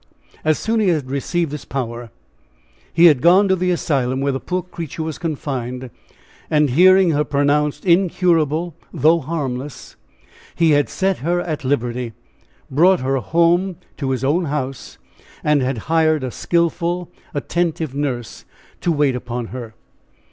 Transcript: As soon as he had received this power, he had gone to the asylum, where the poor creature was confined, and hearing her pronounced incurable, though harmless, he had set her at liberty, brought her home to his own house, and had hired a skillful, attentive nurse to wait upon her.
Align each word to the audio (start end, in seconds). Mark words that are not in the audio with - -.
As 0.43 0.57
soon 0.57 0.79
as 0.81 0.85
he 0.85 0.89
had 0.91 1.11
received 1.11 1.51
this 1.51 1.63
power, 1.63 2.09
he 2.91 3.05
had 3.05 3.21
gone 3.21 3.47
to 3.47 3.55
the 3.55 3.69
asylum, 3.69 4.19
where 4.19 4.31
the 4.31 4.39
poor 4.39 4.63
creature 4.63 5.03
was 5.03 5.19
confined, 5.19 5.91
and 6.49 6.71
hearing 6.71 7.11
her 7.11 7.23
pronounced 7.23 7.85
incurable, 7.85 8.73
though 8.91 9.19
harmless, 9.19 9.95
he 10.55 10.71
had 10.71 10.89
set 10.89 11.19
her 11.19 11.39
at 11.39 11.63
liberty, 11.63 12.13
brought 12.71 13.01
her 13.01 13.17
home 13.17 13.75
to 13.97 14.09
his 14.09 14.23
own 14.23 14.45
house, 14.45 14.97
and 15.43 15.61
had 15.61 15.77
hired 15.85 16.23
a 16.23 16.31
skillful, 16.31 17.11
attentive 17.35 17.93
nurse 17.93 18.43
to 18.79 18.91
wait 18.91 19.15
upon 19.15 19.49
her. 19.53 19.75